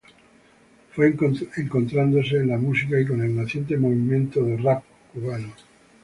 [0.93, 1.15] Fue
[1.57, 5.53] encontrándose con la música y con el naciente movimiento de rap cubano.